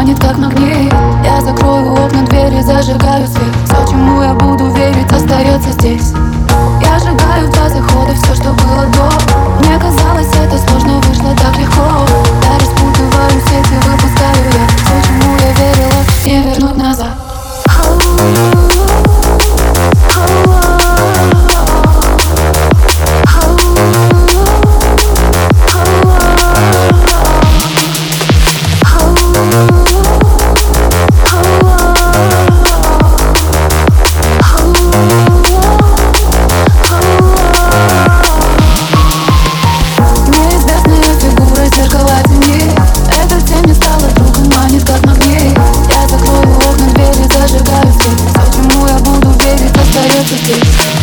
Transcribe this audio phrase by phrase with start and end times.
[0.00, 0.90] манит как магнит
[1.24, 3.54] Я закрою окна, двери, зажигаю свет.
[3.64, 5.69] Все, чему я буду верить, остается
[50.22, 50.99] perfectly